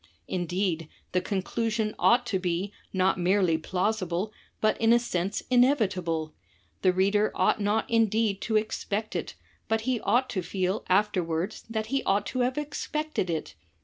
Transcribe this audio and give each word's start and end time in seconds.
"Indeed 0.27 0.89
the 1.11 1.21
conclusion 1.21 1.93
ought 1.99 2.25
to 2.25 2.39
be 2.39 2.73
not 2.91 3.19
merely 3.19 3.59
plausible,, 3.59 4.33
but 4.59 4.75
in 4.81 4.91
a 4.93 4.97
sense 4.97 5.43
inevitable. 5.51 6.33
The 6.81 6.91
reader 6.91 7.31
ought 7.35 7.61
not 7.61 7.87
indeed 7.87 8.41
to 8.41 8.55
expect 8.57 9.15
ity 9.15 9.35
but 9.67 9.81
he 9.81 9.99
ought 10.01 10.27
to 10.31 10.41
feel 10.41 10.83
afterwards 10.89 11.65
that 11.69 11.85
he 11.93 12.01
ought 12.03 12.25
to 12.33 12.39
have 12.39 12.57
expected 12.57 13.29
it. 13.29 13.53